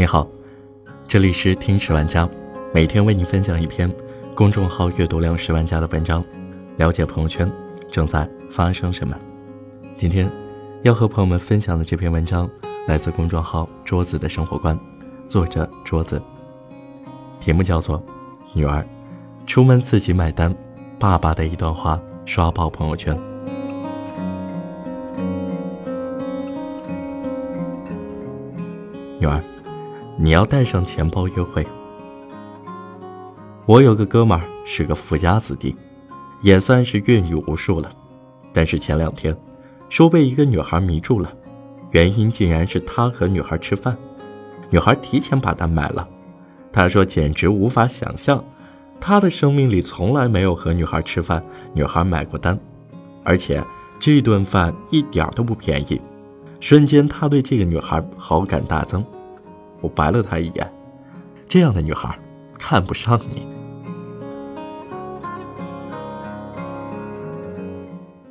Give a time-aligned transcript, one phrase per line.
[0.00, 0.26] 你好，
[1.06, 2.26] 这里是听十万加，
[2.72, 3.94] 每天为你分享一篇
[4.34, 6.24] 公众号阅读量十万加的文章，
[6.78, 7.52] 了解朋友圈
[7.86, 9.14] 正在发生什么。
[9.98, 10.32] 今天
[10.84, 12.48] 要和朋友们分享的这篇文章
[12.88, 14.80] 来自公众号桌子的生活观，
[15.26, 16.18] 作者桌子，
[17.38, 18.00] 题目叫做
[18.54, 18.82] 《女儿
[19.46, 20.50] 出门自己买单》，
[20.98, 23.14] 爸爸的一段话刷爆朋友圈。
[29.18, 29.38] 女儿。
[30.22, 31.66] 你要带上钱包约会。
[33.64, 35.74] 我有个哥们儿是个富家子弟，
[36.42, 37.90] 也算是阅女无数了，
[38.52, 39.34] 但是前两天
[39.88, 41.32] 说被一个女孩迷住了，
[41.92, 43.96] 原因竟然是他和女孩吃饭，
[44.68, 46.06] 女孩提前把单买了。
[46.70, 48.44] 他说简直无法想象，
[49.00, 51.42] 他的生命里从来没有和女孩吃饭，
[51.72, 52.60] 女孩买过单，
[53.24, 53.64] 而且
[53.98, 55.98] 这顿饭一点都不便宜。
[56.60, 59.02] 瞬间，他对这个女孩好感大增。
[59.80, 60.72] 我白了他一眼，
[61.48, 62.18] 这样的女孩
[62.58, 63.46] 看不上你。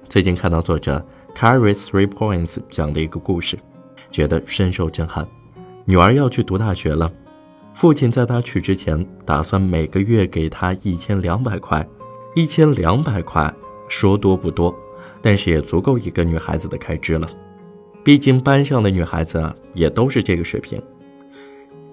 [0.08, 1.06] 最近看到作者
[1.36, 3.58] Carry Three Points 讲的一个故事，
[4.10, 5.28] 觉得深受震撼。
[5.86, 7.12] 女儿要去读大学了，
[7.74, 11.88] 父亲在她去之前打算每个月给她一千两百块。
[12.36, 13.52] 一千两百块
[13.88, 14.74] 说多不多，
[15.20, 17.28] 但是也足够一个女孩子的开支了。
[18.04, 20.80] 毕竟班上的女孩子，也都是这个水平。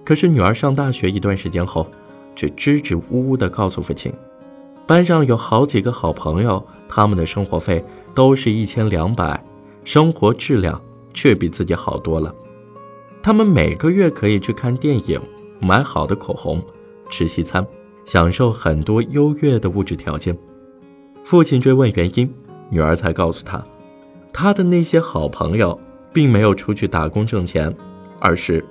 [0.07, 1.85] 可是女儿上大学一段时间后，
[2.33, 4.09] 却支支吾吾地告诉父亲，
[4.85, 7.83] 班上有好几个好朋友，他们的生活费
[8.15, 9.43] 都是一千两百，
[9.83, 10.81] 生活质量
[11.13, 12.33] 却比自己好多了。
[13.21, 15.19] 他们每个月可以去看电影，
[15.59, 16.63] 买好的口红，
[17.09, 17.67] 吃西餐，
[18.05, 20.37] 享受很多优越的物质条件。
[21.25, 22.33] 父亲追问原因，
[22.69, 23.61] 女儿才告诉他，
[24.31, 25.77] 他的那些好朋友
[26.13, 27.75] 并没有出去打工挣钱，
[28.21, 28.63] 而是。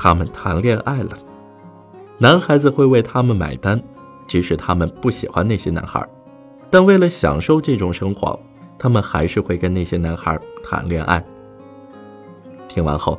[0.00, 1.10] 他们谈恋爱了，
[2.18, 3.82] 男孩子会为他们买单，
[4.28, 6.08] 即使他们不喜欢那些男孩，
[6.70, 8.38] 但为了享受这种生活，
[8.78, 11.22] 他们还是会跟那些男孩谈恋爱。
[12.68, 13.18] 听完后，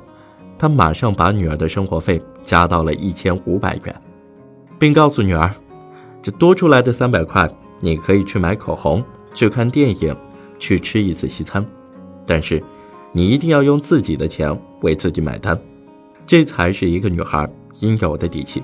[0.58, 4.02] 他马上把女儿的生活费加到了一千五百元，
[4.80, 5.54] 并告诉女儿，
[6.22, 9.04] 这多出来的三百块，你可以去买口红，
[9.34, 10.16] 去看电影，
[10.58, 11.66] 去吃一次西餐，
[12.26, 12.64] 但是，
[13.12, 15.60] 你一定要用自己的钱为自己买单。
[16.30, 18.62] 这才是一个女孩应有的底气。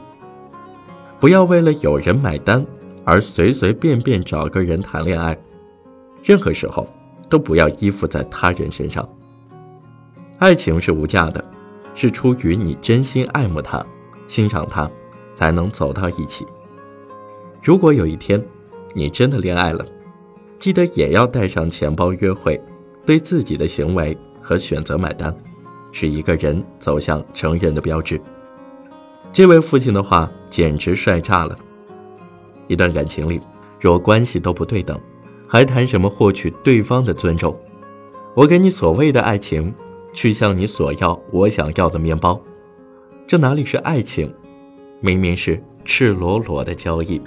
[1.19, 2.63] 不要为了有人买单
[3.03, 5.35] 而随随便便找个人谈恋爱，
[6.23, 6.87] 任何时候
[7.27, 9.09] 都不要依附在他人身上。
[10.37, 11.43] 爱情是无价的，
[11.95, 13.83] 是出于你真心爱慕他、
[14.27, 14.87] 欣赏他，
[15.33, 16.45] 才能走到一起。
[17.63, 18.39] 如果有一天
[18.93, 19.83] 你真的恋爱了，
[20.59, 22.61] 记得也要带上钱包约会，
[23.07, 25.35] 对自己的行为和选择买单。
[25.95, 28.19] 是一个人走向成人的标志。
[29.31, 31.57] 这位父亲的话简直帅炸了。
[32.67, 33.39] 一段感情里，
[33.79, 34.99] 若关系都不对等，
[35.47, 37.57] 还谈什么获取对方的尊重？
[38.33, 39.73] 我给你所谓的爱情，
[40.11, 42.37] 去向你索要我想要的面包，
[43.25, 44.33] 这哪里是爱情？
[44.99, 47.21] 明明是赤裸裸的交易。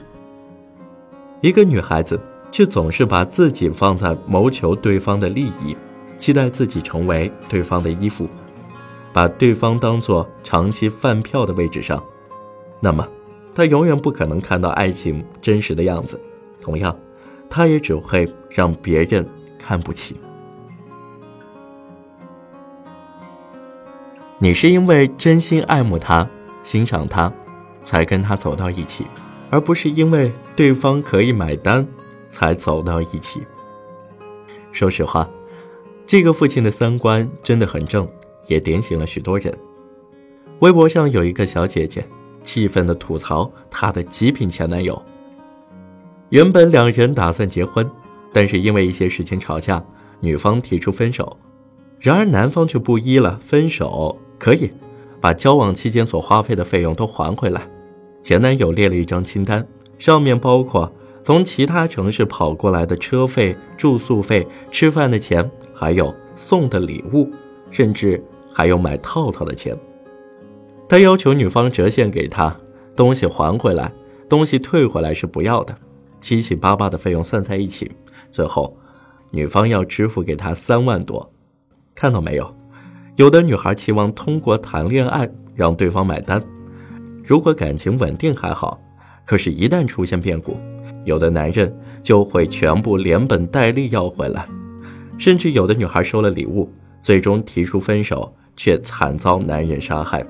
[1.41, 2.21] 一个女孩子
[2.53, 5.75] 却总是把自己放在谋求对方的利益，
[6.19, 8.29] 期待自己成为对方的依附。
[9.19, 12.01] 把对方当做长期饭票的位置上，
[12.79, 13.05] 那么
[13.53, 16.21] 他永远不可能看到爱情真实的样子。
[16.61, 16.97] 同样，
[17.51, 19.29] 他也只会让别人
[19.59, 20.21] 看不起。
[24.39, 26.31] 你是因为真心爱慕他、
[26.63, 27.33] 欣赏他，
[27.83, 29.05] 才跟他走到一起，
[29.51, 31.85] 而不是因为对方可以买单
[32.29, 33.43] 才走到一起。
[34.71, 35.29] 说实话，
[36.07, 38.09] 这个父亲的三观真的很正。
[38.49, 39.57] 也点醒了许多人。
[40.59, 42.05] 微博上有一个小姐姐，
[42.43, 45.01] 气愤地吐槽她的极品前男友。
[46.31, 47.89] 原本两人打算结婚，
[48.33, 49.83] 但是因为一些事情吵架，
[50.21, 51.37] 女方提出分手。
[52.01, 54.71] 然而男方却不依了，分手可以，
[55.21, 57.69] 把交往期间所花费的费用都还回来。
[58.23, 59.67] 前男友列了一张清单，
[59.97, 60.93] 上面包括
[61.23, 67.31] 从其他城市跑过来的车费、住宿费、吃饭的钱，还有送的礼物，
[67.71, 68.23] 甚至。
[68.59, 69.79] 还有买套套的钱，
[70.89, 72.57] 他要求女方折现给他，
[72.97, 73.93] 东西还回来，
[74.29, 75.73] 东西退回来是不要的，
[76.19, 77.89] 七七八八的费用算在一起，
[78.33, 78.77] 最后，
[79.31, 81.31] 女方要支付给他三万多。
[81.95, 82.53] 看到没有？
[83.15, 86.43] 有的女孩期望通过谈恋爱让对方买单，
[87.25, 88.81] 如果感情稳定还好，
[89.25, 90.57] 可是，一旦出现变故，
[91.05, 91.73] 有的男人
[92.03, 94.49] 就会全部连本带利要回来，
[95.17, 96.69] 甚至有的女孩收了礼物，
[97.01, 98.35] 最终提出分手。
[98.59, 100.27] 却惨遭男人杀害。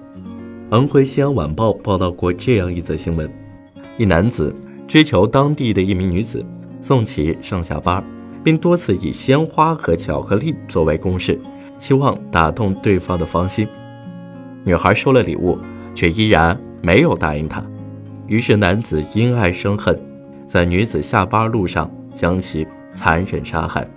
[0.71, 3.29] 安徽西安晚报报道过这样一则新闻：
[3.97, 4.55] 一男子
[4.87, 6.45] 追求当地的一名女子，
[6.83, 8.05] 送其上下班，
[8.45, 11.41] 并多次以鲜花和巧克力作为攻势，
[11.79, 13.67] 希望打动对方的芳心。
[14.63, 15.59] 女孩收了礼物，
[15.95, 17.65] 却依然没有答应他。
[18.27, 19.99] 于是男子因爱生恨，
[20.47, 23.89] 在女子下班路上将其残忍杀害。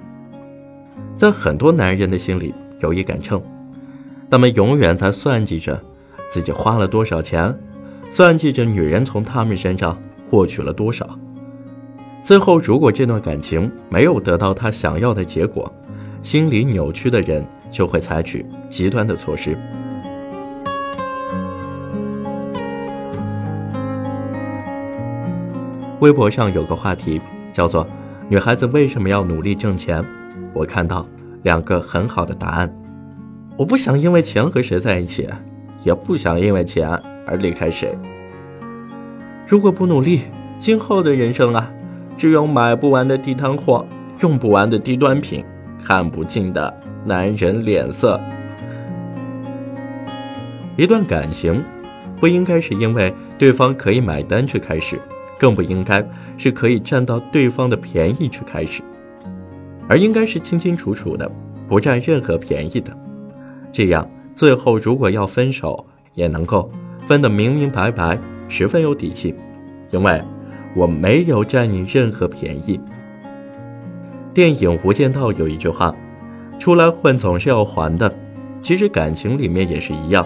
[1.18, 3.42] 在很多男人的心里有一杆秤，
[4.32, 5.80] 他们永远在算计着。
[6.30, 7.54] 自己花了多少钱，
[8.10, 11.06] 算计着女人从他们身上获取了多少。
[12.24, 15.70] 最后，如果这段感情没有得到他想要的结果，
[16.22, 19.58] 心理扭曲的人就会采取极端的措施。
[26.00, 27.20] 微博上有个话题
[27.52, 27.86] 叫做
[28.30, 30.02] “女孩子为什么要努力挣钱”，
[30.56, 31.06] 我看到
[31.44, 32.74] 两个很好的答案。
[33.62, 35.30] 我不想因为钱和谁在一起。
[35.84, 36.90] 也不想因为钱
[37.26, 37.96] 而离开谁。
[39.48, 40.22] 如果不努力，
[40.60, 41.72] 今后的人生啊，
[42.16, 43.86] 只有买不完的地摊货，
[44.22, 45.44] 用不完的低端品，
[45.84, 46.72] 看不尽的
[47.04, 48.20] 男人脸色。
[50.76, 51.64] 一段感情，
[52.20, 55.00] 不应该是因为对方可以买单去开始，
[55.40, 58.84] 更不应该是可以占到对方的便宜去开始，
[59.88, 61.30] 而应该是清清楚楚的，
[61.68, 62.96] 不占任何便宜的，
[63.72, 64.10] 这样。
[64.34, 66.72] 最后，如果要分手，也能够
[67.06, 69.36] 分得明明白白，十分有底气，
[69.92, 70.22] 因为
[70.76, 72.80] 我没有占你任何便宜。
[74.34, 75.94] 电影《无间道》有一句话
[76.58, 78.14] ：“出来混总是要还的。”
[78.64, 80.26] 其实感情里面也是一样，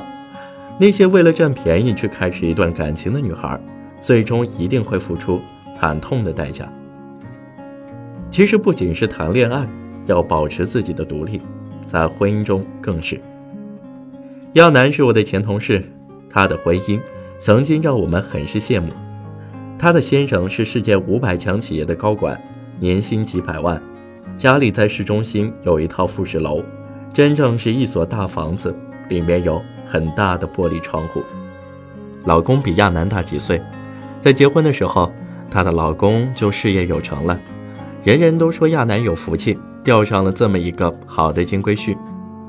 [0.79, 3.59] 那些为了占便宜去开始一段感情的女孩，
[3.97, 5.41] 最终一定会付出
[5.73, 6.71] 惨痛的代价。
[8.29, 9.65] 其实不仅是谈恋爱，
[10.05, 11.41] 要保持自己的独立，
[11.85, 13.19] 在婚姻中更是。
[14.55, 15.83] 亚楠是我的前同事，
[16.29, 16.97] 他的婚姻
[17.37, 18.87] 曾经让我们很是羡慕。
[19.77, 22.41] 他的先生是世界五百强企业的高管，
[22.79, 23.81] 年薪几百万，
[24.37, 26.63] 家里在市中心有一套复式楼，
[27.13, 28.73] 真正是一所大房子，
[29.09, 31.21] 里面有很大的玻璃窗户。
[32.23, 33.61] 老公比亚楠大几岁，
[34.21, 35.11] 在结婚的时候，
[35.51, 37.37] 她的老公就事业有成了，
[38.05, 41.97] 人人都说亚楠有福气，钓上了这么一个好的金龟婿，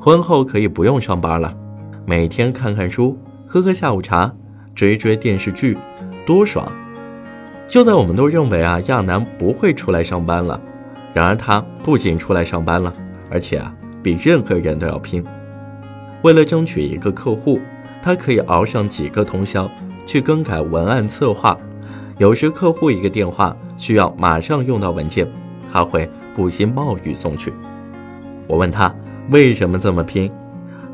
[0.00, 1.52] 婚后可以不用上班了。
[2.08, 4.32] 每天看看书，喝喝下午茶，
[4.76, 5.76] 追追电视剧，
[6.24, 6.70] 多爽！
[7.66, 10.60] 就在我们都认为啊亚楠不会出来上班了，
[11.12, 12.94] 然而他不仅出来上班了，
[13.28, 13.74] 而且啊
[14.04, 15.24] 比任何人都要拼。
[16.22, 17.60] 为了争取一个客户，
[18.00, 19.68] 他可以熬上几个通宵
[20.06, 21.58] 去更改文案策划。
[22.18, 25.26] 有时客户一个电话需要马上用到文件，
[25.72, 27.52] 他会不惜冒雨送去。
[28.46, 28.94] 我问他
[29.32, 30.30] 为什么这么拼？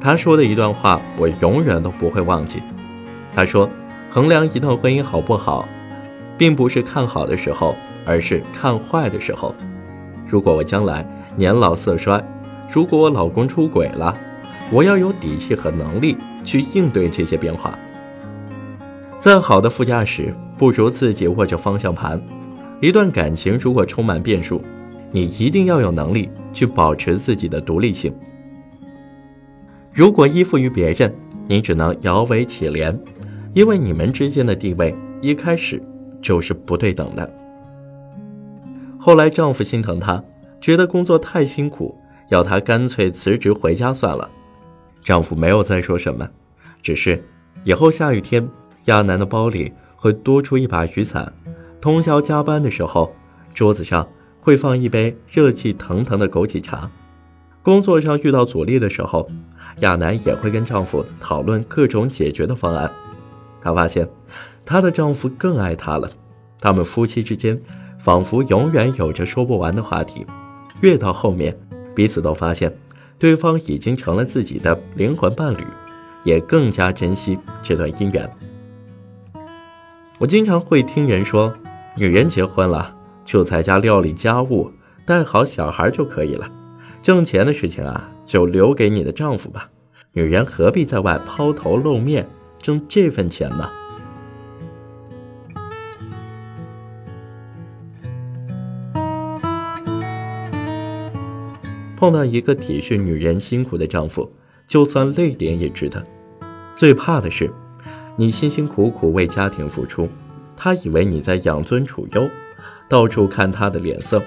[0.02, 2.60] 他说的一段话，我永远都不会忘记。
[3.32, 3.70] 他说
[4.10, 5.68] ：“衡量一段婚姻好不好，
[6.36, 9.54] 并不是看好的时候，而是看坏的时候。
[10.26, 12.20] 如果我将来年老色衰，
[12.68, 14.12] 如果我老公出轨了，
[14.72, 17.78] 我要有底气和能力去应对这些变化。
[19.18, 22.20] 再好的副驾驶，不如自己握着方向盘。
[22.80, 24.60] 一段感情如果充满变数，
[25.12, 28.12] 你一定要有能力去保持自己的独立性。”
[29.94, 31.14] 如果依附于别人，
[31.46, 32.98] 你只能摇尾乞怜，
[33.52, 35.82] 因为你们之间的地位一开始
[36.22, 37.30] 就是不对等的。
[38.98, 40.24] 后来丈夫心疼她，
[40.62, 41.94] 觉得工作太辛苦，
[42.30, 44.30] 要她干脆辞职回家算了。
[45.02, 46.26] 丈夫没有再说什么，
[46.80, 47.22] 只是
[47.64, 48.48] 以后下雨天，
[48.86, 51.30] 亚楠的包里会多出一把雨伞，
[51.82, 53.14] 通宵加班的时候，
[53.52, 54.08] 桌子上
[54.40, 56.90] 会放一杯热气腾腾的枸杞茶。
[57.62, 59.28] 工作上遇到阻力的时候。
[59.80, 62.90] 亚楠也会跟丈夫讨论各种解决的方案。
[63.60, 64.08] 她发现，
[64.64, 66.08] 她的丈夫更爱她了。
[66.60, 67.60] 他们夫妻之间
[67.98, 70.24] 仿佛永远有着说不完的话题。
[70.80, 71.56] 越到后面，
[71.94, 72.76] 彼此都发现
[73.18, 75.64] 对方已经成了自己的灵魂伴侣，
[76.24, 78.30] 也更加珍惜这段姻缘。
[80.18, 81.52] 我经常会听人说，
[81.96, 84.70] 女人结婚了就在家料理家务，
[85.04, 86.48] 带好小孩就可以了，
[87.02, 88.08] 挣钱的事情啊。
[88.32, 89.68] 就留给你的丈夫吧，
[90.14, 93.68] 女人何必在外抛头露面挣这份钱呢？
[101.94, 104.32] 碰到一个体恤女人辛苦的丈夫，
[104.66, 106.02] 就算累点也值得。
[106.74, 107.52] 最怕的是，
[108.16, 110.08] 你辛辛苦苦为家庭付出，
[110.56, 112.26] 他以为你在养尊处优，
[112.88, 114.22] 到处看他的脸色，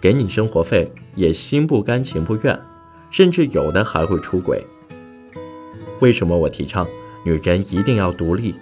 [0.00, 2.60] 给你生活费也心不甘情不愿。
[3.10, 4.64] 甚至有的还会出轨。
[6.00, 6.86] 为什么我提倡
[7.24, 8.54] 女人一定要独立，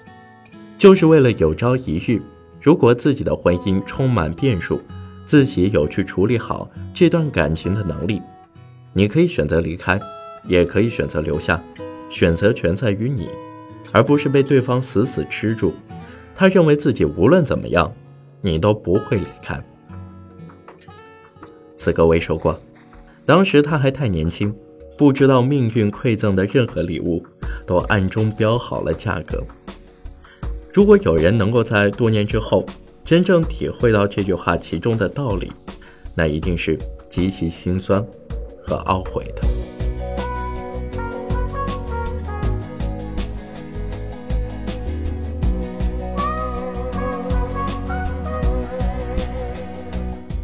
[0.78, 2.22] 就是为了有朝一日，
[2.60, 4.80] 如果自己的婚姻充满变数，
[5.26, 8.20] 自己有去处理好这段感情的能力。
[8.92, 9.98] 你可以选择离开，
[10.46, 11.60] 也可以选择留下，
[12.08, 13.28] 选择权在于你，
[13.90, 15.74] 而不是被对方死死吃住。
[16.34, 17.92] 他认为自己无论怎么样，
[18.40, 19.60] 你都不会离开。
[21.76, 22.58] 此歌我说过，
[23.26, 24.54] 当时他还太年轻，
[24.98, 27.24] 不知道命运馈赠的任何礼物
[27.66, 29.42] 都暗中标好了价格。
[30.72, 32.66] 如果有人能够在多年之后
[33.02, 35.50] 真正体会到这句话其中的道理，
[36.14, 36.78] 那一定是
[37.08, 38.04] 极其心酸
[38.62, 39.42] 和懊悔的。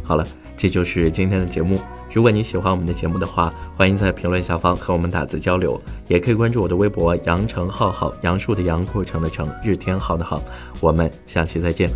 [0.03, 0.25] 好了。
[0.57, 1.79] 这就是今天的节目。
[2.13, 10.41] 如果你喜欢我们的节目的话，欢迎在评论下方和我们打字交流，也可以关注我的微博“杨成浩浩”，杨树的杨，过程的程，日天浩的浩。
[10.81, 11.89] 我们下期再见。